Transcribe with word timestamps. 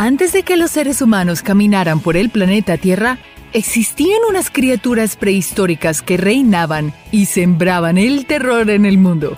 Antes 0.00 0.32
de 0.32 0.44
que 0.44 0.56
los 0.56 0.70
seres 0.70 1.02
humanos 1.02 1.42
caminaran 1.42 1.98
por 1.98 2.16
el 2.16 2.30
planeta 2.30 2.76
Tierra, 2.76 3.18
existían 3.52 4.20
unas 4.28 4.48
criaturas 4.48 5.16
prehistóricas 5.16 6.02
que 6.02 6.16
reinaban 6.16 6.94
y 7.10 7.24
sembraban 7.24 7.98
el 7.98 8.24
terror 8.24 8.70
en 8.70 8.86
el 8.86 8.96
mundo. 8.96 9.36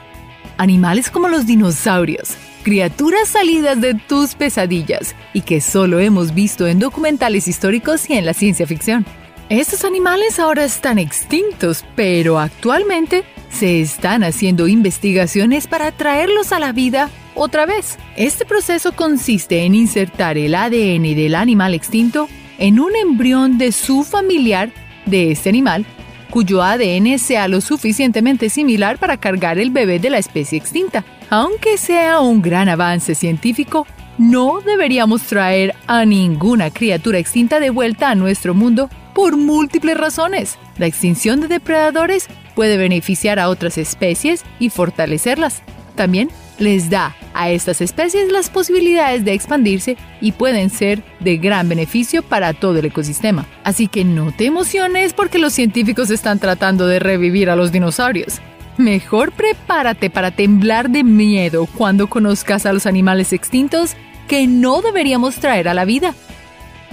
Animales 0.58 1.10
como 1.10 1.28
los 1.28 1.46
dinosaurios, 1.46 2.36
criaturas 2.62 3.28
salidas 3.28 3.80
de 3.80 3.94
tus 3.94 4.34
pesadillas 4.34 5.16
y 5.32 5.40
que 5.40 5.62
solo 5.62 5.98
hemos 5.98 6.34
visto 6.34 6.66
en 6.66 6.78
documentales 6.78 7.48
históricos 7.48 8.10
y 8.10 8.18
en 8.18 8.26
la 8.26 8.34
ciencia 8.34 8.66
ficción. 8.66 9.06
Estos 9.48 9.86
animales 9.86 10.38
ahora 10.38 10.64
están 10.64 10.98
extintos, 10.98 11.86
pero 11.96 12.38
actualmente 12.38 13.24
se 13.48 13.80
están 13.80 14.22
haciendo 14.24 14.68
investigaciones 14.68 15.66
para 15.66 15.90
traerlos 15.90 16.52
a 16.52 16.58
la 16.58 16.72
vida 16.72 17.08
otra 17.34 17.66
vez. 17.66 17.98
Este 18.16 18.44
proceso 18.44 18.92
consiste 18.92 19.64
en 19.64 19.74
insertar 19.74 20.38
el 20.38 20.54
ADN 20.54 21.14
del 21.14 21.34
animal 21.34 21.74
extinto 21.74 22.28
en 22.58 22.78
un 22.78 22.94
embrión 22.94 23.58
de 23.58 23.72
su 23.72 24.04
familiar 24.04 24.70
de 25.06 25.32
este 25.32 25.48
animal, 25.48 25.86
cuyo 26.30 26.62
ADN 26.62 27.18
sea 27.18 27.48
lo 27.48 27.60
suficientemente 27.60 28.50
similar 28.50 28.98
para 28.98 29.16
cargar 29.16 29.58
el 29.58 29.70
bebé 29.70 29.98
de 29.98 30.10
la 30.10 30.18
especie 30.18 30.58
extinta. 30.58 31.04
Aunque 31.30 31.78
sea 31.78 32.20
un 32.20 32.42
gran 32.42 32.68
avance 32.68 33.14
científico, 33.14 33.86
no 34.18 34.60
deberíamos 34.60 35.22
traer 35.22 35.74
a 35.86 36.04
ninguna 36.04 36.70
criatura 36.70 37.18
extinta 37.18 37.58
de 37.58 37.70
vuelta 37.70 38.10
a 38.10 38.14
nuestro 38.14 38.54
mundo 38.54 38.90
por 39.14 39.36
múltiples 39.36 39.96
razones. 39.96 40.58
La 40.76 40.86
extinción 40.86 41.40
de 41.40 41.48
depredadores 41.48 42.28
puede 42.54 42.76
beneficiar 42.76 43.38
a 43.38 43.48
otras 43.48 43.78
especies 43.78 44.44
y 44.58 44.68
fortalecerlas. 44.68 45.62
También 45.94 46.28
les 46.60 46.90
da 46.90 47.16
a 47.34 47.50
estas 47.50 47.80
especies 47.80 48.30
las 48.30 48.50
posibilidades 48.50 49.24
de 49.24 49.32
expandirse 49.32 49.96
y 50.20 50.32
pueden 50.32 50.70
ser 50.70 51.02
de 51.18 51.38
gran 51.38 51.68
beneficio 51.68 52.22
para 52.22 52.52
todo 52.52 52.78
el 52.78 52.84
ecosistema. 52.84 53.46
Así 53.64 53.88
que 53.88 54.04
no 54.04 54.30
te 54.32 54.46
emociones 54.46 55.12
porque 55.12 55.38
los 55.38 55.52
científicos 55.52 56.10
están 56.10 56.38
tratando 56.38 56.86
de 56.86 56.98
revivir 57.00 57.50
a 57.50 57.56
los 57.56 57.72
dinosaurios. 57.72 58.40
Mejor 58.76 59.32
prepárate 59.32 60.10
para 60.10 60.30
temblar 60.30 60.90
de 60.90 61.02
miedo 61.02 61.66
cuando 61.66 62.08
conozcas 62.08 62.66
a 62.66 62.72
los 62.72 62.86
animales 62.86 63.32
extintos 63.32 63.96
que 64.28 64.46
no 64.46 64.80
deberíamos 64.80 65.36
traer 65.36 65.68
a 65.68 65.74
la 65.74 65.84
vida. 65.84 66.14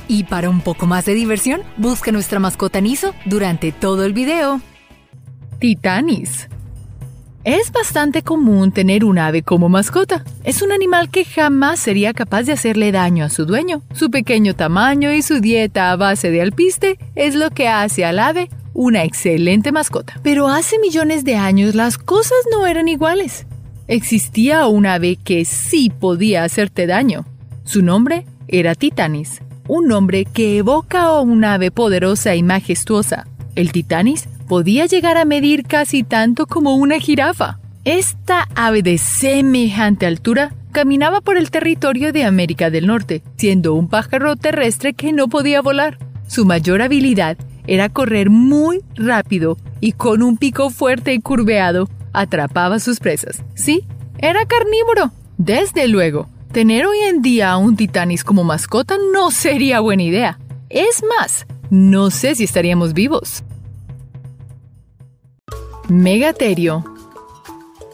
Y 0.07 0.23
para 0.23 0.49
un 0.49 0.61
poco 0.61 0.85
más 0.85 1.05
de 1.05 1.13
diversión, 1.13 1.61
busca 1.75 2.11
nuestra 2.11 2.39
mascota 2.39 2.81
Niso 2.81 3.13
durante 3.25 3.71
todo 3.71 4.05
el 4.05 4.13
video. 4.13 4.61
Titanis 5.59 6.47
es 7.47 7.71
bastante 7.71 8.23
común 8.23 8.73
tener 8.73 9.05
un 9.05 9.17
ave 9.17 9.41
como 9.41 9.69
mascota. 9.69 10.25
Es 10.43 10.61
un 10.61 10.73
animal 10.73 11.09
que 11.09 11.23
jamás 11.23 11.79
sería 11.79 12.13
capaz 12.13 12.43
de 12.43 12.51
hacerle 12.51 12.91
daño 12.91 13.23
a 13.23 13.29
su 13.29 13.45
dueño. 13.45 13.83
Su 13.93 14.11
pequeño 14.11 14.53
tamaño 14.53 15.13
y 15.13 15.21
su 15.21 15.39
dieta 15.39 15.93
a 15.93 15.95
base 15.95 16.29
de 16.29 16.41
alpiste 16.41 16.99
es 17.15 17.35
lo 17.35 17.49
que 17.51 17.69
hace 17.69 18.03
al 18.03 18.19
ave 18.19 18.49
una 18.73 19.05
excelente 19.05 19.71
mascota. 19.71 20.19
Pero 20.23 20.49
hace 20.49 20.77
millones 20.79 21.23
de 21.23 21.37
años 21.37 21.73
las 21.73 21.97
cosas 21.97 22.37
no 22.51 22.67
eran 22.67 22.89
iguales. 22.89 23.45
Existía 23.87 24.67
un 24.67 24.85
ave 24.85 25.15
que 25.15 25.45
sí 25.45 25.89
podía 25.89 26.43
hacerte 26.43 26.85
daño. 26.85 27.25
Su 27.63 27.81
nombre 27.81 28.25
era 28.49 28.75
Titanis, 28.75 29.41
un 29.69 29.87
nombre 29.87 30.25
que 30.25 30.57
evoca 30.57 31.03
a 31.03 31.21
un 31.21 31.45
ave 31.45 31.71
poderosa 31.71 32.35
y 32.35 32.43
majestuosa. 32.43 33.25
El 33.55 33.71
Titanis 33.71 34.27
podía 34.47 34.85
llegar 34.85 35.17
a 35.17 35.25
medir 35.25 35.63
casi 35.63 36.03
tanto 36.03 36.47
como 36.47 36.75
una 36.75 36.99
jirafa. 36.99 37.59
Esta 37.83 38.47
ave 38.55 38.81
de 38.81 38.97
semejante 38.97 40.05
altura 40.05 40.53
caminaba 40.71 41.21
por 41.21 41.37
el 41.37 41.51
territorio 41.51 42.11
de 42.11 42.23
América 42.23 42.69
del 42.69 42.87
Norte, 42.87 43.23
siendo 43.37 43.73
un 43.73 43.87
pájaro 43.87 44.35
terrestre 44.35 44.93
que 44.93 45.13
no 45.13 45.27
podía 45.27 45.61
volar. 45.61 45.97
Su 46.27 46.45
mayor 46.45 46.81
habilidad 46.81 47.37
era 47.65 47.89
correr 47.89 48.29
muy 48.29 48.81
rápido 48.95 49.57
y 49.79 49.93
con 49.93 50.23
un 50.23 50.37
pico 50.37 50.69
fuerte 50.69 51.13
y 51.13 51.19
curveado 51.19 51.89
atrapaba 52.13 52.79
sus 52.79 52.99
presas. 52.99 53.43
Sí, 53.55 53.83
era 54.17 54.45
carnívoro. 54.45 55.11
Desde 55.37 55.87
luego, 55.87 56.27
tener 56.51 56.85
hoy 56.85 56.97
en 56.99 57.21
día 57.21 57.51
a 57.51 57.57
un 57.57 57.75
titanis 57.75 58.23
como 58.23 58.43
mascota 58.43 58.97
no 59.13 59.31
sería 59.31 59.79
buena 59.79 60.03
idea. 60.03 60.39
Es 60.69 61.03
más, 61.17 61.45
no 61.69 62.11
sé 62.11 62.35
si 62.35 62.43
estaríamos 62.43 62.93
vivos. 62.93 63.43
Megaterio. 65.89 66.83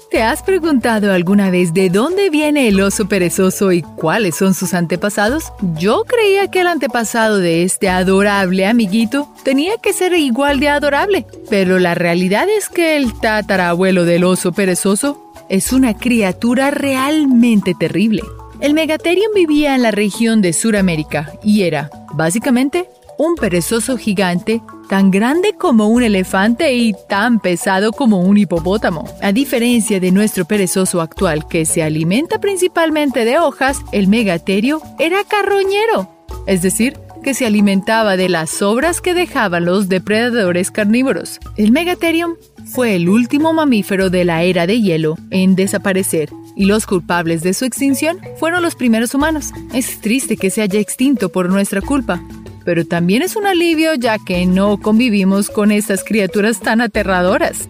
¿Te 0.10 0.24
has 0.24 0.42
preguntado 0.42 1.12
alguna 1.14 1.52
vez 1.52 1.74
de 1.74 1.90
dónde 1.90 2.32
viene 2.32 2.68
el 2.68 2.82
oso 2.82 3.08
perezoso 3.08 3.72
y 3.72 3.84
cuáles 3.84 4.36
son 4.36 4.56
sus 4.56 4.74
antepasados? 4.74 5.54
Yo 5.78 6.04
creía 6.04 6.50
que 6.50 6.62
el 6.62 6.68
antepasado 6.68 7.38
de 7.38 7.64
este 7.64 7.90
adorable 7.90 8.66
amiguito 8.66 9.28
tenía 9.44 9.78
que 9.78 9.94
ser 9.94 10.14
igual 10.14 10.60
de 10.60 10.70
adorable, 10.70 11.28
pero 11.52 11.78
la 11.78 11.94
realidad 11.94 12.48
es 12.50 12.68
que 12.68 12.98
el 12.98 13.14
tatarabuelo 13.20 14.06
del 14.06 14.24
oso 14.24 14.54
perezoso 14.54 15.32
es 15.50 15.72
una 15.72 15.96
criatura 15.96 16.72
realmente 16.72 17.76
terrible. 17.76 18.24
El 18.60 18.74
Megatherium 18.74 19.34
vivía 19.36 19.76
en 19.76 19.84
la 19.84 19.92
región 19.92 20.42
de 20.42 20.54
Sudamérica 20.54 21.32
y 21.44 21.64
era, 21.64 21.92
básicamente, 22.14 22.90
un 23.18 23.36
perezoso 23.36 23.98
gigante 23.98 24.62
tan 24.90 25.12
grande 25.12 25.54
como 25.58 25.88
un 25.88 26.04
elefante 26.04 26.74
y 26.74 26.94
tan 27.08 27.40
pesado 27.40 27.92
como 27.92 28.20
un 28.20 28.38
hipopótamo. 28.38 29.06
A 29.22 29.32
diferencia 29.32 30.00
de 30.00 30.12
nuestro 30.12 30.46
perezoso 30.46 31.02
actual 31.02 31.48
que 31.48 31.66
se 31.66 31.84
alimenta 31.84 32.40
principalmente 32.40 33.26
de 33.26 33.40
hojas, 33.40 33.82
el 33.92 34.08
megaterio 34.08 34.82
era 35.00 35.24
carroñero, 35.24 36.10
es 36.46 36.62
decir, 36.62 37.00
que 37.24 37.34
se 37.34 37.46
alimentaba 37.48 38.18
de 38.18 38.30
las 38.30 38.52
sobras 38.52 39.02
que 39.02 39.16
dejaban 39.16 39.66
los 39.66 39.90
depredadores 39.90 40.70
carnívoros. 40.70 41.40
El 41.56 41.72
Megatherium 41.72 42.36
fue 42.66 42.96
el 42.96 43.10
último 43.10 43.54
mamífero 43.54 44.10
de 44.10 44.26
la 44.26 44.44
era 44.44 44.68
de 44.68 44.82
hielo 44.82 45.16
en 45.32 45.56
desaparecer 45.56 46.30
y 46.56 46.66
los 46.66 46.86
culpables 46.86 47.42
de 47.42 47.54
su 47.54 47.66
extinción 47.66 48.20
fueron 48.38 48.62
los 48.62 48.76
primeros 48.76 49.16
humanos. 49.16 49.52
Es 49.74 50.02
triste 50.02 50.38
que 50.38 50.52
se 50.52 50.62
haya 50.62 50.80
extinto 50.80 51.30
por 51.30 51.50
nuestra 51.50 51.82
culpa, 51.82 52.22
pero 52.66 52.86
también 52.86 53.22
es 53.22 53.36
un 53.36 53.46
alivio 53.46 53.94
ya 53.96 54.18
que 54.18 54.46
no 54.46 54.78
convivimos 54.78 55.50
con 55.50 55.72
estas 55.72 56.04
criaturas 56.04 56.60
tan 56.60 56.82
aterradoras. 56.82 57.70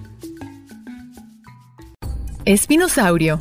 Espinosaurio. 2.45 3.39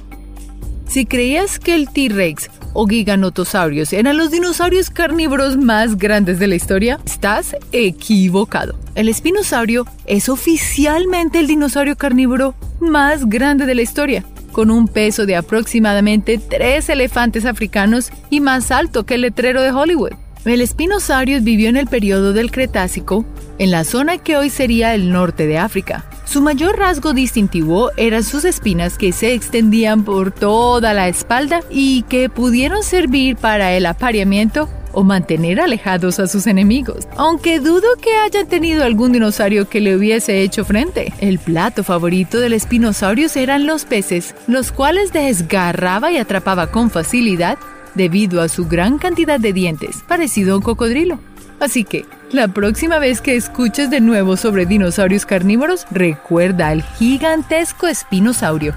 Si 0.87 1.07
creías 1.07 1.59
que 1.59 1.75
el 1.75 1.89
T-Rex 1.89 2.51
o 2.75 2.87
giganotosaurios 2.87 3.93
eran 3.93 4.17
los 4.17 4.31
dinosaurios 4.31 4.91
carnívoros 4.91 5.57
más 5.57 5.97
grandes 5.97 6.39
de 6.39 6.47
la 6.47 6.55
historia, 6.55 7.01
estás 7.05 7.57
equivocado. 7.73 8.79
El 8.95 9.09
espinosaurio 9.09 9.87
es 10.07 10.29
oficialmente 10.29 11.41
el 11.41 11.47
dinosaurio 11.47 11.97
carnívoro 11.97 12.55
más 12.81 13.29
grande 13.29 13.67
de 13.67 13.75
la 13.75 13.83
historia, 13.83 14.25
con 14.53 14.71
un 14.71 14.87
peso 14.87 15.27
de 15.27 15.37
aproximadamente 15.37 16.39
tres 16.39 16.89
elefantes 16.89 17.47
africanos 17.47 18.11
y 18.31 18.41
más 18.41 18.71
alto 18.71 19.05
que 19.05 19.15
el 19.15 19.23
letrero 19.23 19.63
de 19.63 19.73
Hollywood. 19.73 20.13
El 20.45 20.67
Spinosaurus 20.67 21.45
vivió 21.45 21.69
en 21.69 21.77
el 21.77 21.87
periodo 21.87 22.33
del 22.33 22.51
Cretácico, 22.51 23.25
en 23.59 23.71
la 23.71 23.85
zona 23.85 24.19
que 24.19 24.37
hoy 24.37 24.51
sería 24.51 24.93
el 24.93 25.13
norte 25.13 25.47
de 25.47 25.59
África. 25.59 26.05
Su 26.25 26.43
mayor 26.43 26.79
rasgo 26.79 27.13
distintivo 27.13 27.91
eran 27.97 28.25
sus 28.25 28.45
espinas 28.45 28.99
que 28.99 29.13
se 29.13 29.35
extendían 29.35 30.03
por 30.03 30.33
toda 30.33 30.95
la 30.95 31.07
espalda 31.07 31.61
y 31.71 32.03
que 32.03 32.29
pudieron 32.29 32.83
servir 32.83 33.37
para 33.37 33.73
el 33.75 33.87
apareamiento 33.87 34.69
o 34.93 35.05
mantener 35.05 35.61
alejados 35.61 36.19
a 36.19 36.27
sus 36.27 36.49
enemigos. 36.49 37.07
Aunque 37.17 37.61
dudo 37.61 37.87
que 38.01 38.17
hayan 38.17 38.49
tenido 38.49 38.85
algún 38.85 39.13
dinosaurio 39.13 39.69
que 39.69 39.81
le 39.81 39.97
hubiese 39.97 40.43
hecho 40.43 40.65
frente. 40.65 41.13
El 41.21 41.39
plato 41.39 41.85
favorito 41.85 42.41
del 42.41 42.59
Spinosaurus 42.59 43.37
eran 43.37 43.67
los 43.67 43.85
peces, 43.85 44.35
los 44.49 44.73
cuales 44.73 45.13
desgarraba 45.13 46.11
y 46.11 46.19
atrapaba 46.19 46.71
con 46.73 46.91
facilidad 46.91 47.59
debido 47.95 48.41
a 48.41 48.49
su 48.49 48.67
gran 48.67 48.99
cantidad 48.99 49.39
de 49.39 49.53
dientes, 49.53 50.03
parecido 50.07 50.55
a 50.55 50.57
un 50.57 50.63
cocodrilo. 50.63 51.19
Así 51.61 51.85
que, 51.85 52.05
la 52.33 52.49
próxima 52.49 52.99
vez 52.99 53.21
que 53.21 53.37
escuches 53.37 53.91
de 53.91 54.01
nuevo 54.01 54.37
sobre 54.37 54.67
dinosaurios 54.67 55.27
carnívoros, 55.27 55.87
recuerda 55.91 56.69
al 56.69 56.83
gigantesco 56.83 57.87
espinosaurio. 57.87 58.75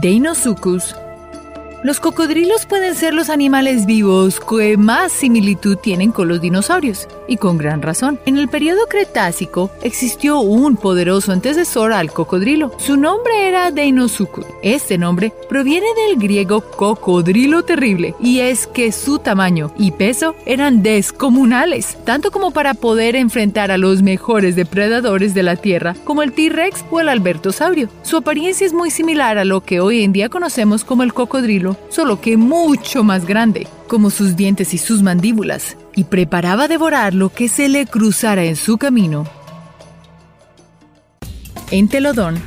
Deinosuchus 0.00 0.94
los 1.84 2.00
cocodrilos 2.00 2.64
pueden 2.64 2.94
ser 2.94 3.12
los 3.12 3.28
animales 3.28 3.84
vivos 3.84 4.40
que 4.40 4.78
más 4.78 5.12
similitud 5.12 5.76
tienen 5.76 6.12
con 6.12 6.28
los 6.28 6.40
dinosaurios. 6.40 7.06
Y 7.28 7.36
con 7.36 7.58
gran 7.58 7.82
razón. 7.82 8.18
En 8.26 8.38
el 8.38 8.48
periodo 8.48 8.86
Cretácico 8.86 9.70
existió 9.82 10.40
un 10.40 10.76
poderoso 10.76 11.32
antecesor 11.32 11.92
al 11.92 12.12
cocodrilo. 12.12 12.72
Su 12.78 12.96
nombre 12.96 13.48
era 13.48 13.70
Deinosuchus. 13.70 14.46
Este 14.62 14.98
nombre 14.98 15.32
proviene 15.48 15.86
del 16.06 16.18
griego 16.18 16.60
cocodrilo 16.60 17.64
terrible 17.64 18.14
y 18.20 18.40
es 18.40 18.66
que 18.66 18.92
su 18.92 19.18
tamaño 19.18 19.72
y 19.78 19.92
peso 19.92 20.34
eran 20.46 20.82
descomunales, 20.82 21.96
tanto 22.04 22.30
como 22.30 22.50
para 22.50 22.74
poder 22.74 23.16
enfrentar 23.16 23.70
a 23.70 23.78
los 23.78 24.02
mejores 24.02 24.56
depredadores 24.56 25.34
de 25.34 25.42
la 25.42 25.56
Tierra 25.56 25.94
como 26.04 26.22
el 26.22 26.32
T-Rex 26.32 26.84
o 26.90 27.00
el 27.00 27.08
albertosaurio. 27.08 27.88
Su 28.02 28.18
apariencia 28.18 28.66
es 28.66 28.72
muy 28.72 28.90
similar 28.90 29.38
a 29.38 29.44
lo 29.44 29.62
que 29.62 29.80
hoy 29.80 30.02
en 30.02 30.12
día 30.12 30.28
conocemos 30.28 30.84
como 30.84 31.02
el 31.02 31.14
cocodrilo, 31.14 31.76
solo 31.88 32.20
que 32.20 32.36
mucho 32.36 33.04
más 33.04 33.26
grande, 33.26 33.66
como 33.88 34.10
sus 34.10 34.36
dientes 34.36 34.74
y 34.74 34.78
sus 34.78 35.02
mandíbulas, 35.02 35.76
y 35.96 36.04
preparaba 36.04 36.68
devorar 36.68 37.14
lo 37.14 37.28
que 37.30 37.48
se 37.48 37.68
le 37.68 37.86
cruzara 37.86 38.44
en 38.44 38.56
su 38.56 38.78
camino. 38.78 39.24
Entelodón 41.70 42.42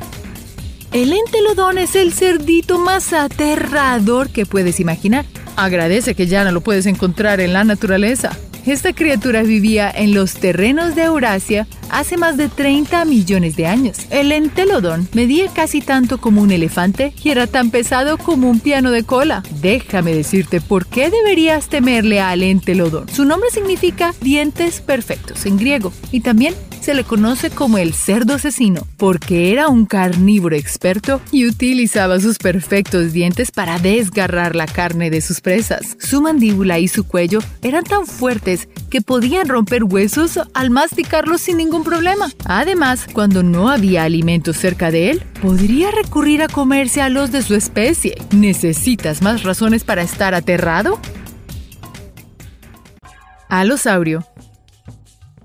el 0.92 1.12
entelodón 1.12 1.76
es 1.76 1.94
el 1.96 2.14
cerdito 2.14 2.78
más 2.78 3.12
aterrador 3.12 4.30
que 4.30 4.46
puedes 4.46 4.80
imaginar. 4.80 5.26
Agradece 5.54 6.14
que 6.14 6.26
ya 6.26 6.44
no 6.44 6.52
lo 6.52 6.62
puedes 6.62 6.86
encontrar 6.86 7.40
en 7.40 7.52
la 7.52 7.62
naturaleza. 7.62 8.34
Esta 8.66 8.92
criatura 8.92 9.42
vivía 9.42 9.90
en 9.90 10.14
los 10.14 10.34
terrenos 10.34 10.94
de 10.94 11.04
Eurasia 11.04 11.66
hace 11.90 12.16
más 12.16 12.36
de 12.36 12.48
30 12.48 13.04
millones 13.04 13.56
de 13.56 13.66
años. 13.66 13.98
El 14.10 14.32
entelodón 14.32 15.08
medía 15.14 15.48
casi 15.48 15.80
tanto 15.80 16.18
como 16.18 16.42
un 16.42 16.50
elefante 16.50 17.12
y 17.22 17.30
era 17.30 17.46
tan 17.46 17.70
pesado 17.70 18.18
como 18.18 18.50
un 18.50 18.60
piano 18.60 18.90
de 18.90 19.04
cola. 19.04 19.42
Déjame 19.60 20.14
decirte 20.14 20.60
por 20.60 20.86
qué 20.86 21.10
deberías 21.10 21.68
temerle 21.68 22.20
al 22.20 22.42
entelodón. 22.42 23.08
Su 23.08 23.24
nombre 23.24 23.50
significa 23.50 24.14
dientes 24.20 24.80
perfectos 24.80 25.46
en 25.46 25.56
griego 25.56 25.92
y 26.12 26.20
también 26.20 26.54
se 26.88 26.94
le 26.94 27.04
conoce 27.04 27.50
como 27.50 27.76
el 27.76 27.92
cerdo 27.92 28.32
asesino 28.32 28.86
porque 28.96 29.52
era 29.52 29.68
un 29.68 29.84
carnívoro 29.84 30.56
experto 30.56 31.20
y 31.30 31.46
utilizaba 31.46 32.18
sus 32.18 32.38
perfectos 32.38 33.12
dientes 33.12 33.50
para 33.50 33.78
desgarrar 33.78 34.56
la 34.56 34.64
carne 34.64 35.10
de 35.10 35.20
sus 35.20 35.42
presas. 35.42 35.98
Su 36.00 36.22
mandíbula 36.22 36.78
y 36.78 36.88
su 36.88 37.06
cuello 37.06 37.40
eran 37.60 37.84
tan 37.84 38.06
fuertes 38.06 38.70
que 38.88 39.02
podían 39.02 39.50
romper 39.50 39.84
huesos 39.84 40.40
al 40.54 40.70
masticarlos 40.70 41.42
sin 41.42 41.58
ningún 41.58 41.84
problema. 41.84 42.30
Además, 42.46 43.06
cuando 43.12 43.42
no 43.42 43.68
había 43.68 44.04
alimentos 44.04 44.56
cerca 44.56 44.90
de 44.90 45.10
él, 45.10 45.22
podría 45.42 45.90
recurrir 45.90 46.42
a 46.42 46.48
comerse 46.48 47.02
a 47.02 47.10
los 47.10 47.30
de 47.30 47.42
su 47.42 47.54
especie. 47.54 48.16
¿Necesitas 48.30 49.20
más 49.20 49.42
razones 49.42 49.84
para 49.84 50.00
estar 50.00 50.34
aterrado? 50.34 50.98
Alosaurio 53.50 54.24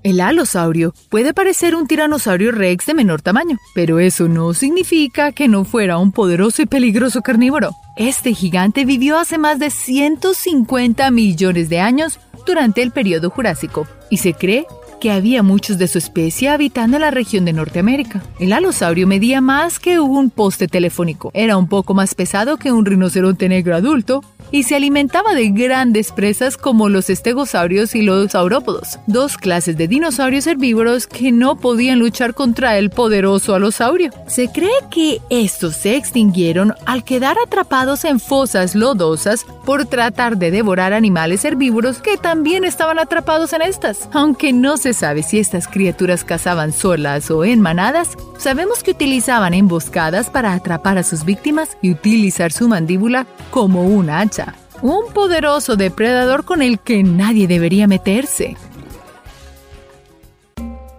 el 0.04 0.20
alosaurio 0.20 0.94
puede 1.08 1.34
parecer 1.34 1.74
un 1.74 1.88
tiranosaurio 1.88 2.52
rex 2.52 2.86
de 2.86 2.94
menor 2.94 3.22
tamaño, 3.22 3.58
pero 3.74 3.98
eso 3.98 4.28
no 4.28 4.54
significa 4.54 5.32
que 5.32 5.48
no 5.48 5.64
fuera 5.64 5.98
un 5.98 6.12
poderoso 6.12 6.62
y 6.62 6.66
peligroso 6.66 7.22
carnívoro. 7.22 7.70
Este 7.96 8.34
gigante 8.34 8.84
vivió 8.84 9.18
hace 9.18 9.38
más 9.38 9.58
de 9.58 9.70
150 9.70 11.10
millones 11.10 11.68
de 11.68 11.80
años 11.80 12.20
durante 12.46 12.82
el 12.82 12.90
periodo 12.90 13.30
Jurásico 13.30 13.86
y 14.10 14.18
se 14.18 14.34
cree 14.34 14.66
que 15.00 15.10
había 15.10 15.42
muchos 15.42 15.78
de 15.78 15.88
su 15.88 15.98
especie 15.98 16.48
habitando 16.48 16.98
la 16.98 17.10
región 17.10 17.44
de 17.44 17.52
Norteamérica. 17.52 18.22
El 18.38 18.52
alosaurio 18.52 19.06
medía 19.06 19.40
más 19.40 19.78
que 19.78 20.00
un 20.00 20.30
poste 20.30 20.68
telefónico, 20.68 21.30
era 21.34 21.56
un 21.56 21.68
poco 21.68 21.94
más 21.94 22.14
pesado 22.14 22.56
que 22.58 22.72
un 22.72 22.86
rinoceronte 22.86 23.48
negro 23.48 23.74
adulto 23.74 24.22
y 24.50 24.64
se 24.64 24.76
alimentaba 24.76 25.34
de 25.34 25.50
grandes 25.50 26.12
presas 26.12 26.56
como 26.56 26.88
los 26.88 27.10
estegosaurios 27.10 27.94
y 27.94 28.02
los 28.02 28.32
saurópodos, 28.32 28.98
dos 29.06 29.36
clases 29.36 29.76
de 29.76 29.88
dinosaurios 29.88 30.46
herbívoros 30.46 31.06
que 31.06 31.32
no 31.32 31.56
podían 31.56 31.98
luchar 31.98 32.34
contra 32.34 32.78
el 32.78 32.90
poderoso 32.90 33.54
alosaurio. 33.54 34.10
Se 34.26 34.48
cree 34.48 34.70
que 34.90 35.20
estos 35.30 35.76
se 35.76 35.96
extinguieron 35.96 36.74
al 36.86 37.04
quedar 37.04 37.36
atrapados 37.44 38.04
en 38.04 38.20
fosas 38.20 38.74
lodosas 38.74 39.46
por 39.64 39.86
tratar 39.86 40.36
de 40.36 40.50
devorar 40.50 40.92
animales 40.92 41.44
herbívoros 41.44 41.98
que 41.98 42.16
también 42.16 42.64
estaban 42.64 42.98
atrapados 42.98 43.52
en 43.52 43.62
estas. 43.62 44.08
Aunque 44.12 44.52
no 44.52 44.76
se 44.76 44.94
sabe 44.94 45.22
si 45.22 45.38
estas 45.38 45.68
criaturas 45.68 46.24
cazaban 46.24 46.72
solas 46.72 47.30
o 47.30 47.44
en 47.44 47.60
manadas, 47.60 48.10
sabemos 48.38 48.82
que 48.82 48.92
utilizaban 48.92 49.54
emboscadas 49.54 50.30
para 50.30 50.52
atrapar 50.52 50.98
a 50.98 51.02
sus 51.02 51.24
víctimas 51.24 51.76
y 51.82 51.90
utilizar 51.90 52.52
su 52.52 52.68
mandíbula 52.68 53.26
como 53.50 53.86
un 53.86 54.10
hacha 54.10 54.43
un 54.84 55.10
poderoso 55.14 55.76
depredador 55.76 56.44
con 56.44 56.60
el 56.60 56.78
que 56.78 57.02
nadie 57.02 57.48
debería 57.48 57.86
meterse. 57.86 58.54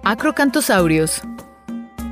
Acrocantosaurios. 0.03 1.21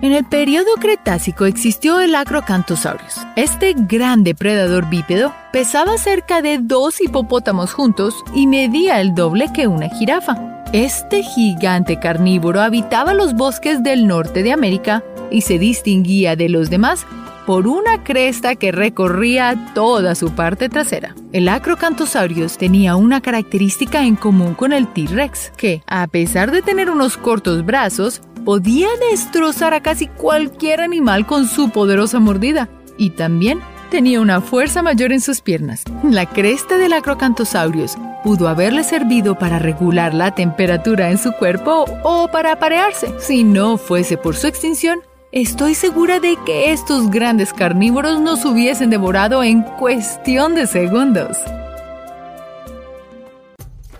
En 0.03 0.11
el 0.11 0.23
periodo 0.23 0.75
Cretácico 0.79 1.45
existió 1.45 1.99
el 1.99 2.13
Acrocantosaurus. 2.13 3.25
Este 3.35 3.73
gran 3.75 4.23
depredador 4.23 4.87
bípedo 4.87 5.33
pesaba 5.51 5.97
cerca 5.97 6.43
de 6.43 6.59
dos 6.59 7.01
hipopótamos 7.01 7.73
juntos 7.73 8.23
y 8.35 8.45
medía 8.45 9.01
el 9.01 9.15
doble 9.15 9.51
que 9.51 9.65
una 9.65 9.89
jirafa. 9.89 10.37
Este 10.73 11.23
gigante 11.23 11.99
carnívoro 11.99 12.61
habitaba 12.61 13.15
los 13.15 13.33
bosques 13.33 13.81
del 13.81 14.05
norte 14.05 14.43
de 14.43 14.51
América 14.51 15.03
y 15.31 15.41
se 15.41 15.57
distinguía 15.57 16.35
de 16.35 16.49
los 16.49 16.69
demás 16.69 17.07
por 17.45 17.67
una 17.67 18.03
cresta 18.03 18.55
que 18.55 18.71
recorría 18.71 19.71
toda 19.73 20.15
su 20.15 20.31
parte 20.31 20.69
trasera. 20.69 21.15
El 21.31 21.49
Acrocanthosaurus 21.49 22.57
tenía 22.57 22.95
una 22.95 23.21
característica 23.21 24.03
en 24.03 24.15
común 24.15 24.53
con 24.53 24.73
el 24.73 24.87
T-Rex, 24.87 25.51
que, 25.57 25.83
a 25.87 26.07
pesar 26.07 26.51
de 26.51 26.61
tener 26.61 26.89
unos 26.89 27.17
cortos 27.17 27.65
brazos, 27.65 28.21
podía 28.45 28.87
destrozar 29.11 29.73
a 29.73 29.81
casi 29.81 30.07
cualquier 30.07 30.81
animal 30.81 31.25
con 31.25 31.47
su 31.47 31.69
poderosa 31.69 32.19
mordida. 32.19 32.69
Y 32.97 33.11
también 33.11 33.59
tenía 33.89 34.21
una 34.21 34.41
fuerza 34.41 34.81
mayor 34.81 35.11
en 35.11 35.21
sus 35.21 35.41
piernas. 35.41 35.83
La 36.03 36.25
cresta 36.25 36.77
del 36.77 36.93
Acrocanthosaurus 36.93 37.95
pudo 38.23 38.47
haberle 38.47 38.83
servido 38.83 39.37
para 39.37 39.59
regular 39.59 40.13
la 40.13 40.33
temperatura 40.33 41.11
en 41.11 41.17
su 41.17 41.31
cuerpo 41.33 41.85
o 42.03 42.27
para 42.29 42.53
aparearse. 42.53 43.13
Si 43.19 43.43
no 43.43 43.77
fuese 43.77 44.17
por 44.17 44.35
su 44.35 44.47
extinción, 44.47 44.99
Estoy 45.33 45.73
segura 45.73 46.19
de 46.19 46.37
que 46.45 46.71
estos 46.71 47.09
grandes 47.09 47.53
carnívoros 47.53 48.21
nos 48.21 48.45
hubiesen 48.45 48.91
devorado 48.91 49.41
en 49.41 49.63
cuestión 49.63 50.53
de 50.53 50.67
segundos. 50.67 51.37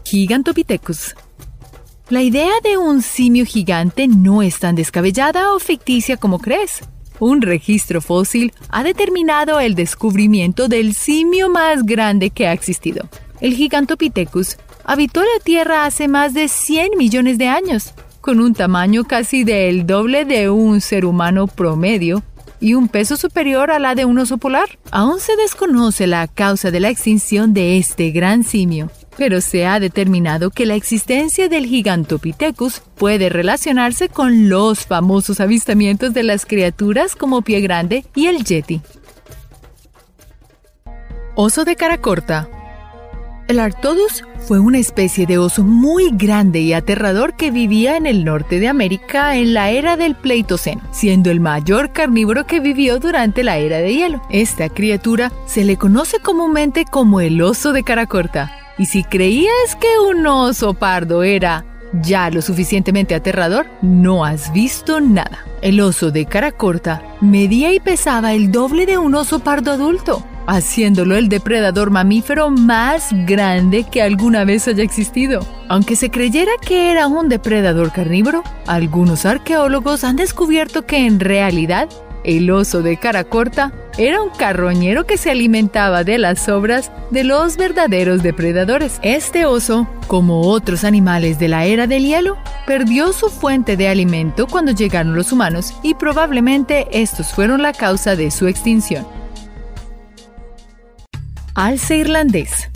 Gigantopithecus. 0.06 1.16
La 2.10 2.22
idea 2.22 2.52
de 2.64 2.78
un 2.78 3.02
simio 3.02 3.48
gigante 3.48 4.08
no 4.08 4.44
es 4.44 4.60
tan 4.60 4.76
descabellada 4.76 5.56
o 5.56 5.60
ficticia 5.60 6.18
como 6.18 6.38
crees. 6.38 6.82
Un 7.20 7.42
registro 7.42 8.00
fósil 8.00 8.54
ha 8.70 8.84
determinado 8.84 9.60
el 9.60 9.74
descubrimiento 9.74 10.68
del 10.68 10.94
simio 10.94 11.50
más 11.50 11.82
grande 11.82 12.30
que 12.30 12.46
ha 12.46 12.54
existido. 12.54 13.10
El 13.42 13.56
Gigantopithecus 13.56 14.58
habitó 14.84 15.22
la 15.22 15.44
Tierra 15.44 15.86
hace 15.86 16.08
más 16.08 16.36
de 16.36 16.48
100 16.48 16.92
millones 16.96 17.40
de 17.40 17.48
años 17.48 17.96
con 18.24 18.40
un 18.40 18.54
tamaño 18.54 19.04
casi 19.04 19.44
del 19.44 19.86
doble 19.86 20.24
de 20.24 20.50
un 20.50 20.80
ser 20.80 21.04
humano 21.04 21.46
promedio 21.46 22.24
y 22.62 22.74
un 22.74 22.88
peso 22.88 23.18
superior 23.18 23.70
a 23.70 23.80
la 23.80 23.96
de 23.96 24.06
un 24.06 24.18
oso 24.18 24.38
polar. 24.38 24.80
Aún 24.92 25.20
se 25.20 25.36
desconoce 25.36 26.08
la 26.08 26.30
causa 26.30 26.72
de 26.72 26.80
la 26.80 26.88
extinción 26.88 27.54
de 27.54 27.78
este 27.78 28.12
gran 28.12 28.46
simio, 28.46 28.90
pero 29.18 29.42
se 29.42 29.66
ha 29.66 29.82
determinado 29.82 30.52
que 30.52 30.66
la 30.66 30.76
existencia 30.76 31.50
del 31.50 31.66
Gigantopithecus 31.66 32.82
puede 32.96 33.28
relacionarse 33.28 34.08
con 34.08 34.48
los 34.48 34.86
famosos 34.86 35.42
avistamientos 35.42 36.14
de 36.14 36.24
las 36.24 36.46
criaturas 36.46 37.18
como 37.18 37.42
Pie 37.42 37.60
Grande 37.60 38.06
y 38.16 38.28
el 38.28 38.46
Yeti. 38.46 38.80
Oso 41.36 41.66
de 41.66 41.76
cara 41.76 41.98
corta 41.98 42.48
el 43.48 43.60
Artodus 43.60 44.24
fue 44.40 44.60
una 44.60 44.78
especie 44.78 45.26
de 45.26 45.38
oso 45.38 45.64
muy 45.64 46.10
grande 46.12 46.60
y 46.60 46.74
aterrador 46.74 47.36
que 47.36 47.52
vivía 47.52 47.98
en 47.98 48.06
el 48.06 48.26
norte 48.26 48.60
de 48.60 48.68
América 48.68 49.36
en 49.36 49.54
la 49.54 49.70
era 49.70 49.98
del 49.98 50.16
Pleistoceno, 50.16 50.82
siendo 50.92 51.32
el 51.32 51.40
mayor 51.40 51.92
carnívoro 51.92 52.46
que 52.46 52.60
vivió 52.60 53.00
durante 53.00 53.44
la 53.44 53.58
era 53.58 53.78
de 53.78 53.96
hielo. 53.96 54.22
Esta 54.30 54.70
criatura 54.70 55.32
se 55.46 55.64
le 55.64 55.78
conoce 55.78 56.20
comúnmente 56.20 56.86
como 56.86 57.22
el 57.22 57.42
oso 57.42 57.74
de 57.74 57.84
cara 57.84 58.06
corta. 58.06 58.52
Y 58.78 58.86
si 58.86 59.04
creías 59.04 59.76
que 59.80 60.00
un 60.00 60.26
oso 60.26 60.74
pardo 60.74 61.24
era 61.24 61.66
ya 62.02 62.30
lo 62.32 62.42
suficientemente 62.42 63.14
aterrador, 63.14 63.68
no 63.82 64.26
has 64.26 64.52
visto 64.52 65.00
nada. 65.00 65.46
El 65.62 65.80
oso 65.80 66.12
de 66.12 66.26
cara 66.26 66.52
corta 66.52 67.04
medía 67.22 67.72
y 67.72 67.80
pesaba 67.80 68.34
el 68.34 68.52
doble 68.52 68.86
de 68.86 68.98
un 68.98 69.14
oso 69.16 69.40
pardo 69.40 69.72
adulto 69.72 70.26
haciéndolo 70.48 71.16
el 71.16 71.30
depredador 71.30 71.92
mamífero 71.92 72.50
más 72.50 73.10
grande 73.26 73.86
que 73.90 74.02
alguna 74.02 74.44
vez 74.46 74.68
haya 74.68 74.84
existido. 74.84 75.46
Aunque 75.70 75.96
se 75.96 76.10
creyera 76.10 76.52
que 76.66 76.92
era 76.92 77.08
un 77.08 77.30
depredador 77.30 77.92
carnívoro, 77.92 78.44
algunos 78.68 79.26
arqueólogos 79.26 80.04
han 80.04 80.16
descubierto 80.16 80.86
que 80.86 81.06
en 81.06 81.20
realidad 81.20 81.90
El 82.24 82.50
oso 82.52 82.82
de 82.82 82.98
cara 82.98 83.26
corta 83.26 83.74
era 83.98 84.22
un 84.22 84.30
carroñero 84.30 85.06
que 85.06 85.18
se 85.18 85.30
alimentaba 85.30 86.04
de 86.04 86.18
las 86.18 86.40
sobras 86.40 86.92
de 87.12 87.24
los 87.24 87.58
verdaderos 87.58 88.24
depredadores. 88.24 89.00
Este 89.04 89.46
oso, 89.46 89.88
como 90.08 90.42
otros 90.48 90.84
animales 90.84 91.38
de 91.38 91.50
la 91.50 91.66
era 91.66 91.86
del 91.86 92.06
hielo, 92.06 92.38
perdió 92.66 93.12
su 93.12 93.30
fuente 93.30 93.76
de 93.76 93.90
alimento 93.90 94.48
cuando 94.48 94.72
llegaron 94.72 95.16
los 95.16 95.32
humanos 95.32 95.74
y 95.84 95.96
probablemente 95.96 96.88
estos 96.92 97.34
fueron 97.34 97.62
la 97.62 97.74
causa 97.74 98.16
de 98.16 98.32
su 98.32 98.48
extinción. 98.48 99.06
Alce 101.56 101.98
irlandés 101.98 102.70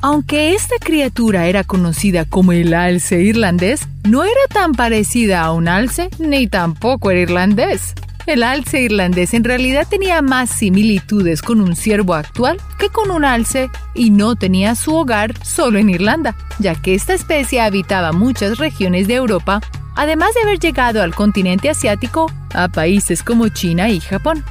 aunque 0.00 0.54
esta 0.54 0.76
criatura 0.78 1.46
era 1.46 1.64
conocida 1.64 2.24
como 2.24 2.52
el 2.52 2.72
alce 2.72 3.20
irlandés, 3.20 3.88
no 4.04 4.22
era 4.22 4.46
tan 4.52 4.72
parecida 4.72 5.40
a 5.40 5.52
un 5.52 5.66
alce 5.66 6.08
ni 6.20 6.46
tampoco 6.46 7.10
era 7.10 7.20
irlandés. 7.20 7.94
El 8.26 8.42
alce 8.42 8.82
irlandés 8.82 9.34
en 9.34 9.42
realidad 9.42 9.88
tenía 9.88 10.22
más 10.22 10.50
similitudes 10.50 11.42
con 11.42 11.60
un 11.60 11.74
ciervo 11.74 12.14
actual 12.14 12.58
que 12.78 12.90
con 12.90 13.10
un 13.10 13.24
alce 13.24 13.70
y 13.94 14.10
no 14.10 14.36
tenía 14.36 14.74
su 14.74 14.94
hogar 14.94 15.34
solo 15.44 15.78
en 15.78 15.90
Irlanda, 15.90 16.36
ya 16.58 16.74
que 16.74 16.94
esta 16.94 17.14
especie 17.14 17.60
habitaba 17.60 18.12
muchas 18.12 18.58
regiones 18.58 19.08
de 19.08 19.14
Europa, 19.14 19.60
además 19.96 20.34
de 20.34 20.42
haber 20.42 20.60
llegado 20.60 21.02
al 21.02 21.14
continente 21.14 21.70
asiático 21.70 22.30
a 22.54 22.68
países 22.68 23.22
como 23.22 23.48
China 23.48 23.88
y 23.88 23.98
Japón. 23.98 24.44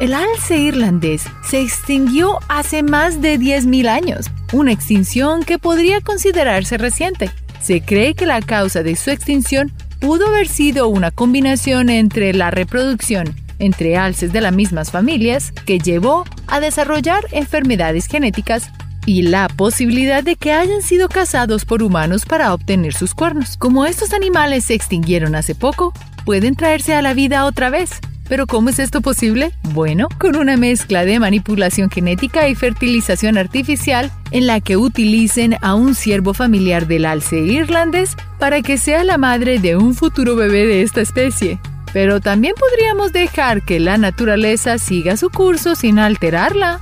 El 0.00 0.12
alce 0.12 0.58
irlandés 0.58 1.24
se 1.48 1.60
extinguió 1.60 2.40
hace 2.48 2.82
más 2.82 3.22
de 3.22 3.38
10.000 3.38 3.88
años, 3.88 4.30
una 4.52 4.72
extinción 4.72 5.44
que 5.44 5.58
podría 5.58 6.00
considerarse 6.00 6.78
reciente. 6.78 7.30
Se 7.62 7.80
cree 7.80 8.14
que 8.14 8.26
la 8.26 8.42
causa 8.42 8.82
de 8.82 8.96
su 8.96 9.10
extinción 9.10 9.72
pudo 10.00 10.26
haber 10.26 10.48
sido 10.48 10.88
una 10.88 11.12
combinación 11.12 11.90
entre 11.90 12.32
la 12.34 12.50
reproducción 12.50 13.34
entre 13.60 13.96
alces 13.96 14.32
de 14.32 14.40
las 14.40 14.52
mismas 14.52 14.90
familias 14.90 15.52
que 15.64 15.78
llevó 15.78 16.24
a 16.48 16.58
desarrollar 16.60 17.24
enfermedades 17.30 18.06
genéticas 18.06 18.70
y 19.06 19.22
la 19.22 19.48
posibilidad 19.48 20.24
de 20.24 20.36
que 20.36 20.52
hayan 20.52 20.82
sido 20.82 21.08
cazados 21.08 21.64
por 21.64 21.82
humanos 21.82 22.24
para 22.24 22.52
obtener 22.52 22.94
sus 22.94 23.14
cuernos. 23.14 23.56
Como 23.56 23.86
estos 23.86 24.12
animales 24.12 24.64
se 24.64 24.74
extinguieron 24.74 25.34
hace 25.34 25.54
poco, 25.54 25.92
pueden 26.24 26.56
traerse 26.56 26.94
a 26.94 27.02
la 27.02 27.14
vida 27.14 27.44
otra 27.44 27.70
vez, 27.70 28.00
¿Pero 28.34 28.48
cómo 28.48 28.68
es 28.70 28.80
esto 28.80 29.00
posible? 29.00 29.52
Bueno, 29.62 30.08
con 30.18 30.34
una 30.34 30.56
mezcla 30.56 31.04
de 31.04 31.20
manipulación 31.20 31.88
genética 31.88 32.48
y 32.48 32.56
fertilización 32.56 33.38
artificial 33.38 34.10
en 34.32 34.48
la 34.48 34.60
que 34.60 34.76
utilicen 34.76 35.54
a 35.62 35.76
un 35.76 35.94
ciervo 35.94 36.34
familiar 36.34 36.88
del 36.88 37.06
alce 37.06 37.38
irlandés 37.38 38.16
para 38.40 38.60
que 38.60 38.76
sea 38.76 39.04
la 39.04 39.18
madre 39.18 39.60
de 39.60 39.76
un 39.76 39.94
futuro 39.94 40.34
bebé 40.34 40.66
de 40.66 40.82
esta 40.82 41.00
especie. 41.00 41.60
Pero 41.92 42.20
también 42.20 42.54
podríamos 42.58 43.12
dejar 43.12 43.64
que 43.64 43.78
la 43.78 43.98
naturaleza 43.98 44.78
siga 44.78 45.16
su 45.16 45.30
curso 45.30 45.76
sin 45.76 46.00
alterarla. 46.00 46.80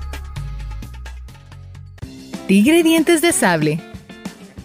Tigre 2.48 2.82
dientes 2.82 3.20
de 3.20 3.32
sable. 3.32 3.78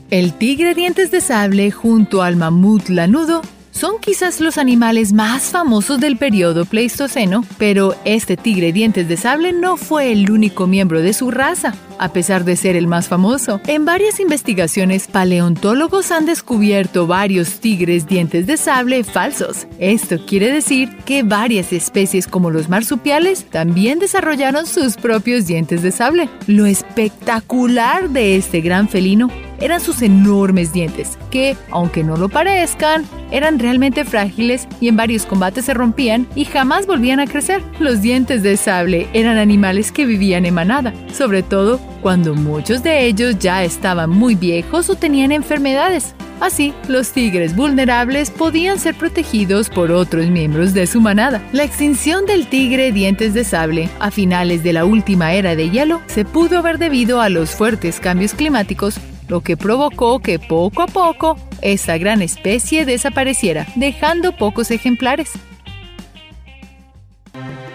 El 0.09 0.31
tigre 0.31 0.73
dientes 0.73 1.11
de 1.11 1.19
sable 1.19 1.69
junto 1.69 2.23
al 2.23 2.37
mamut 2.37 2.87
lanudo 2.87 3.41
son 3.77 3.99
quizás 3.99 4.41
los 4.41 4.57
animales 4.57 5.13
más 5.13 5.51
famosos 5.51 5.99
del 5.99 6.17
periodo 6.17 6.65
Pleistoceno, 6.65 7.45
pero 7.59 7.95
este 8.05 8.35
tigre 8.35 8.73
dientes 8.73 9.07
de 9.07 9.17
sable 9.17 9.53
no 9.53 9.77
fue 9.77 10.11
el 10.11 10.31
único 10.31 10.65
miembro 10.65 10.99
de 11.01 11.13
su 11.13 11.29
raza, 11.29 11.75
a 11.99 12.11
pesar 12.11 12.43
de 12.43 12.55
ser 12.55 12.75
el 12.75 12.87
más 12.87 13.07
famoso. 13.07 13.61
En 13.67 13.85
varias 13.85 14.19
investigaciones, 14.19 15.07
paleontólogos 15.07 16.11
han 16.11 16.25
descubierto 16.25 17.05
varios 17.05 17.59
tigres 17.59 18.07
dientes 18.07 18.47
de 18.47 18.57
sable 18.57 19.03
falsos. 19.03 19.67
Esto 19.77 20.17
quiere 20.25 20.51
decir 20.51 20.97
que 21.05 21.21
varias 21.21 21.71
especies 21.71 22.27
como 22.27 22.49
los 22.49 22.69
marsupiales 22.69 23.45
también 23.45 23.99
desarrollaron 23.99 24.65
sus 24.65 24.97
propios 24.97 25.45
dientes 25.45 25.83
de 25.83 25.91
sable. 25.91 26.29
Lo 26.47 26.65
espectacular 26.65 28.09
de 28.09 28.37
este 28.37 28.61
gran 28.61 28.89
felino 28.89 29.29
eran 29.59 29.81
sus 29.81 30.01
enormes 30.01 30.73
dientes, 30.73 31.17
que, 31.31 31.55
aunque 31.71 32.03
no 32.03 32.17
lo 32.17 32.29
parezcan, 32.29 33.05
eran 33.31 33.59
realmente 33.59 34.05
frágiles 34.05 34.67
y 34.79 34.87
en 34.87 34.97
varios 34.97 35.25
combates 35.25 35.65
se 35.65 35.73
rompían 35.73 36.27
y 36.35 36.45
jamás 36.45 36.85
volvían 36.85 37.19
a 37.19 37.27
crecer. 37.27 37.61
Los 37.79 38.01
dientes 38.01 38.43
de 38.43 38.57
sable 38.57 39.07
eran 39.13 39.37
animales 39.37 39.91
que 39.91 40.05
vivían 40.05 40.45
en 40.45 40.53
manada, 40.53 40.93
sobre 41.13 41.43
todo 41.43 41.79
cuando 42.01 42.35
muchos 42.35 42.83
de 42.83 43.05
ellos 43.05 43.37
ya 43.39 43.63
estaban 43.63 44.09
muy 44.09 44.35
viejos 44.35 44.89
o 44.89 44.95
tenían 44.95 45.31
enfermedades. 45.31 46.15
Así, 46.39 46.73
los 46.87 47.11
tigres 47.11 47.55
vulnerables 47.55 48.29
podían 48.29 48.79
ser 48.79 48.93
protegidos 48.95 49.69
por 49.69 49.91
otros 49.91 50.27
miembros 50.27 50.73
de 50.73 50.85
su 50.85 51.01
manada. 51.01 51.41
La 51.51 51.63
extinción 51.63 52.25
del 52.27 52.47
tigre 52.47 52.91
dientes 52.91 53.33
de 53.33 53.43
sable 53.43 53.89
a 53.99 54.11
finales 54.11 54.61
de 54.63 54.73
la 54.73 54.85
última 54.85 55.33
era 55.33 55.55
de 55.55 55.71
hielo 55.71 56.01
se 56.05 56.25
pudo 56.25 56.59
haber 56.59 56.77
debido 56.77 57.21
a 57.21 57.29
los 57.29 57.51
fuertes 57.51 57.99
cambios 57.99 58.35
climáticos 58.35 58.99
lo 59.27 59.41
que 59.41 59.57
provocó 59.57 60.19
que 60.19 60.39
poco 60.39 60.81
a 60.81 60.87
poco 60.87 61.37
esta 61.61 61.97
gran 61.97 62.21
especie 62.21 62.85
desapareciera, 62.85 63.67
dejando 63.75 64.35
pocos 64.35 64.71
ejemplares. 64.71 65.33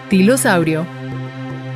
Tilosaurio 0.09 0.85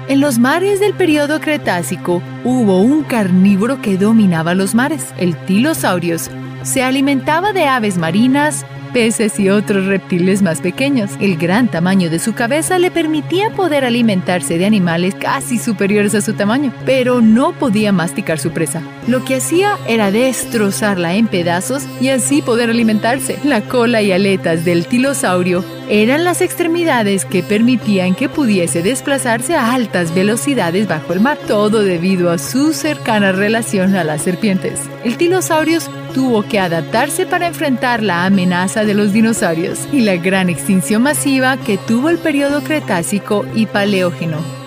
en 0.07 0.22
los 0.22 0.39
mares 0.39 0.79
del 0.79 0.93
periodo 0.93 1.41
Cretácico 1.41 2.22
hubo 2.46 2.79
un 2.79 3.03
carnívoro 3.03 3.81
que 3.81 3.98
dominaba 3.98 4.53
los 4.53 4.74
mares, 4.74 5.13
el 5.17 5.36
Tilosaurios. 5.36 6.31
Se 6.63 6.81
alimentaba 6.81 7.51
de 7.51 7.65
aves 7.65 7.98
marinas, 7.98 8.65
peces 8.98 9.39
y 9.39 9.51
otros 9.51 9.86
reptiles 9.86 10.42
más 10.42 10.60
pequeños. 10.60 11.12
El 11.20 11.38
gran 11.38 11.68
tamaño 11.68 12.10
de 12.10 12.18
su 12.18 12.34
cabeza 12.34 12.80
le 12.80 12.89
permitía 12.89 13.51
poder 13.51 13.86
alimentarse 13.86 14.58
de 14.58 14.66
animales 14.66 15.13
casi 15.13 15.60
superiores 15.60 16.16
a 16.16 16.22
su 16.22 16.34
tamaño, 16.34 16.74
pero 16.84 17.22
no 17.22 17.51
podía 17.51 17.92
masticar 17.92 18.39
su 18.39 18.50
presa. 18.50 18.82
Lo 19.06 19.24
que 19.24 19.36
hacía 19.36 19.77
era 19.88 20.10
destrozarla 20.10 21.13
en 21.13 21.27
pedazos 21.27 21.84
y 22.01 22.10
así 22.10 22.42
poder 22.42 22.72
alimentarse. 22.72 23.38
La 23.44 23.62
cola 23.62 24.01
y 24.01 24.12
aletas 24.12 24.66
del 24.66 24.88
tilosaurio 24.88 25.63
eran 25.89 26.24
las 26.24 26.42
extremidades 26.42 27.24
que 27.24 27.44
permitían 27.44 28.16
que 28.16 28.30
pudiese 28.30 28.82
desplazarse 28.82 29.56
a 29.56 29.74
altas 29.75 30.16
velocidades 30.16 30.88
bajo 30.88 31.13
el 31.13 31.22
mar, 31.22 31.38
todo 31.48 31.84
debido 31.84 32.32
a 32.32 32.39
su 32.39 32.74
cercana 32.74 33.32
relación 33.32 33.96
a 33.96 34.04
las 34.04 34.24
serpientes. 34.24 34.82
El 35.04 35.18
tilosaurios 35.18 35.88
tuvo 36.17 36.41
que 36.41 36.59
adaptarse 36.59 37.27
para 37.27 37.45
enfrentar 37.45 38.01
la 38.01 38.25
amenaza 38.25 38.83
de 38.83 38.95
los 38.95 39.13
dinosaurios 39.13 39.88
y 39.93 40.01
la 40.01 40.15
gran 40.15 40.50
extinción 40.50 41.03
masiva 41.03 41.57
que 41.57 41.77
tuvo 41.77 42.09
el 42.09 42.17
periodo 42.17 42.63
Cretácico 42.63 43.45
y 43.53 43.67
Paleógeno. 43.67 44.66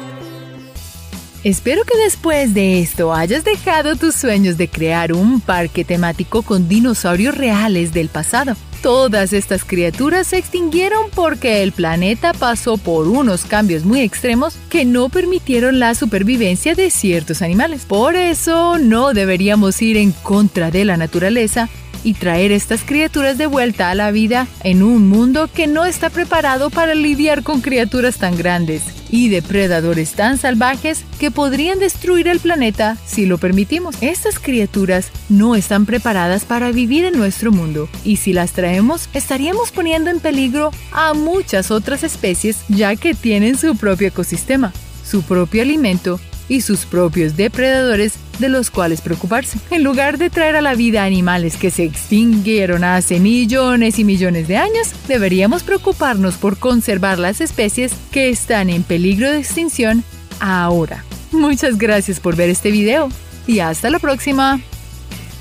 Espero 1.43 1.85
que 1.85 1.97
después 1.97 2.53
de 2.53 2.81
esto 2.81 3.15
hayas 3.15 3.45
dejado 3.45 3.97
tus 3.97 4.15
sueños 4.15 4.59
de 4.59 4.69
crear 4.69 5.15
un 5.15 5.41
parque 5.41 5.87
temático 5.87 6.43
con 6.43 6.69
dinosaurios 6.69 7.35
reales 7.35 7.95
del 7.95 8.11
pasado. 8.11 8.57
Todas 8.83 9.33
estas 9.33 9.65
criaturas 9.65 10.27
se 10.27 10.37
extinguieron 10.37 11.07
porque 11.15 11.63
el 11.63 11.73
planeta 11.73 12.35
pasó 12.35 12.77
por 12.77 13.09
unos 13.09 13.47
cambios 13.47 13.85
muy 13.85 14.01
extremos 14.01 14.57
que 14.69 14.85
no 14.85 15.09
permitieron 15.09 15.79
la 15.79 15.95
supervivencia 15.95 16.75
de 16.75 16.91
ciertos 16.91 17.41
animales. 17.41 17.87
Por 17.87 18.17
eso 18.17 18.79
no 18.79 19.15
deberíamos 19.15 19.81
ir 19.81 19.97
en 19.97 20.13
contra 20.13 20.71
de 20.71 20.85
la 20.85 20.99
naturaleza 20.99 21.71
y 22.05 22.15
traer 22.15 22.53
estas 22.53 22.83
criaturas 22.83 23.39
de 23.39 23.47
vuelta 23.47 23.91
a 23.91 23.95
la 23.95 24.11
vida 24.11 24.47
en 24.65 24.83
un 24.83 25.09
mundo 25.09 25.49
que 25.53 25.67
no 25.67 25.85
está 25.85 26.11
preparado 26.11 26.71
para 26.71 26.95
lidiar 26.95 27.43
con 27.43 27.61
criaturas 27.61 28.19
tan 28.19 28.37
grandes 28.37 28.83
y 29.11 29.29
depredadores 29.29 30.13
tan 30.13 30.39
salvajes 30.39 31.05
que 31.19 31.31
podrían 31.31 31.79
destruir 31.79 32.29
el 32.29 32.41
planeta 32.41 32.97
si 33.05 33.27
lo 33.27 33.39
permitimos. 33.39 33.97
Estas 34.01 34.39
criaturas 34.39 35.11
no 35.29 35.57
están 35.57 35.87
preparadas 35.87 36.45
para 36.45 36.71
vivir 36.71 37.05
en 37.05 37.19
nuestro 37.19 37.53
mundo 37.53 37.89
y 38.05 38.17
si 38.17 38.33
las 38.33 38.53
traemos 38.53 39.09
estaríamos 39.15 39.71
poniendo 39.71 40.11
en 40.11 40.21
peligro 40.21 40.71
a 40.93 41.15
muchas 41.15 41.71
otras 41.71 42.05
especies 42.05 42.59
ya 42.69 42.97
que 42.97 43.15
tienen 43.15 43.59
su 43.59 43.77
propio 43.77 44.09
ecosistema, 44.09 44.73
su 45.05 45.23
propio 45.23 45.63
alimento 45.63 46.21
y 46.49 46.63
sus 46.63 46.85
propios 46.85 47.37
depredadores 47.37 48.15
de 48.41 48.49
los 48.49 48.71
cuales 48.71 49.01
preocuparse. 49.01 49.59
En 49.71 49.85
lugar 49.85 50.19
de 50.19 50.31
traer 50.31 50.57
a 50.57 50.63
la 50.63 50.75
vida 50.75 51.05
animales 51.05 51.57
que 51.57 51.71
se 51.71 51.85
extinguieron 51.85 52.83
hace 52.83 53.21
millones 53.21 53.99
y 53.99 54.05
millones 54.05 54.49
de 54.49 54.57
años, 54.57 54.89
deberíamos 55.07 55.63
preocuparnos 55.63 56.35
por 56.37 56.59
conservar 56.59 57.19
las 57.19 57.41
especies 57.41 57.93
que 58.11 58.31
están 58.31 58.71
en 58.71 58.83
peligro 58.83 59.31
de 59.31 59.39
extinción 59.39 60.03
ahora. 60.41 61.05
Muchas 61.33 61.79
gracias 61.79 62.19
por 62.19 62.35
ver 62.35 62.51
este 62.51 62.71
video 62.71 63.09
y 63.47 63.61
hasta 63.61 63.91
la 63.91 63.99
próxima. 63.99 64.61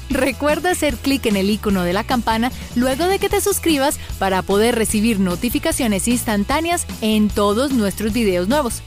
Recuerda 0.10 0.72
hacer 0.72 0.96
clic 0.96 1.26
en 1.28 1.36
el 1.36 1.50
icono 1.50 1.84
de 1.84 1.94
la 1.94 2.04
campana 2.04 2.52
luego 2.76 3.06
de 3.06 3.20
que 3.20 3.30
te 3.30 3.42
suscribas 3.42 4.00
para 4.18 4.42
poder 4.42 4.76
recibir 4.76 5.20
notificaciones 5.20 6.08
instantáneas 6.08 6.86
en 7.02 7.30
todos 7.30 7.72
nuestros 7.72 8.12
videos 8.12 8.48
nuevos. 8.48 8.82